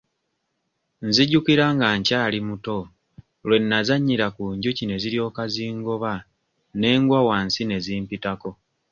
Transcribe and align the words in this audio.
Nzijukira 1.07 1.65
nga 1.75 1.87
nkyali 1.97 2.39
muto 2.47 2.77
lwe 3.47 3.57
nazannyira 3.69 4.27
ku 4.35 4.43
njuki 4.55 4.83
ne 4.87 4.95
ziryoka 5.01 5.43
zingoba 5.53 6.11
ne 6.79 6.91
ngwa 7.01 7.19
wansi 7.27 7.61
ne 7.65 7.77
zimpitako. 7.85 8.49